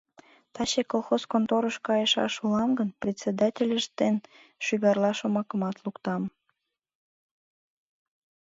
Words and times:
—Таче 0.53 0.81
колхоз 0.91 1.23
конторыш 1.31 1.77
кайышаш 1.87 2.33
улам 2.45 2.71
гын, 2.79 2.89
председательышт 3.01 3.91
дене 4.01 4.19
шӱгарла 4.65 5.11
шомакымат 5.19 5.75
луктам... 5.83 6.23